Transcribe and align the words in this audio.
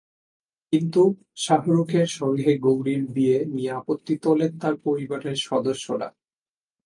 কিন্তু 0.73 1.01
শাহরুখের 1.35 2.07
সঙ্গে 2.19 2.49
গৌরীর 2.57 3.03
বিয়ে 3.15 3.37
নিয়ে 3.53 3.71
আপত্তি 3.71 4.13
তোলেন 4.23 4.51
তাঁর 4.61 4.75
পরিবারের 4.85 5.37
সদস্যরা। 5.47 6.07